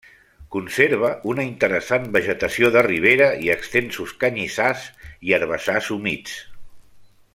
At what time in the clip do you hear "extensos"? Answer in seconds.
3.57-4.15